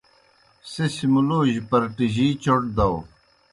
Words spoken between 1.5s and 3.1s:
پرٹِجِی چوْٹ داؤ۔